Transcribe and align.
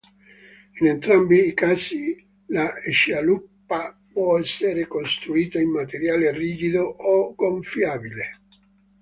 In 0.79 0.87
entrambi 0.87 1.41
i 1.47 1.53
casi 1.53 2.27
la 2.47 2.73
scialuppa 2.89 3.95
può 4.11 4.39
essere 4.39 4.87
costruita 4.87 5.59
in 5.59 5.69
materiale 5.69 6.31
rigido 6.31 6.81
o 6.81 7.35
gonfiabile. 7.35 8.39